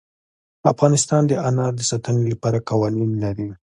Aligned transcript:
افغانستان 0.71 1.21
د 1.27 1.31
انار 1.49 1.71
د 1.77 1.81
ساتنې 1.91 2.23
لپاره 2.33 2.65
قوانین 2.69 3.11
لري. 3.23 3.49